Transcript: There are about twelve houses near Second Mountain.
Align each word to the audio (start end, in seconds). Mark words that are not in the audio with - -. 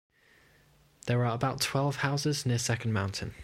There 1.05 1.23
are 1.25 1.33
about 1.35 1.61
twelve 1.61 1.97
houses 1.97 2.43
near 2.43 2.57
Second 2.57 2.91
Mountain. 2.91 3.35